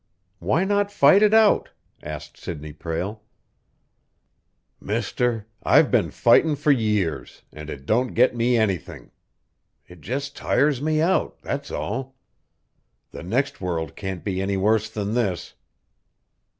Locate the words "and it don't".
7.53-8.15